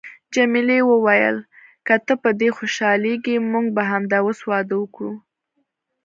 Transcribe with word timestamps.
جميلې 0.35 0.79
وويل: 0.91 1.37
که 1.85 1.95
ته 2.05 2.13
په 2.23 2.29
دې 2.39 2.49
خوشحالیږې، 2.57 3.35
موږ 3.51 3.65
به 3.75 3.83
همدا 3.91 4.19
اوس 4.25 4.39
واده 4.49 4.75
وکړو. 4.79 5.11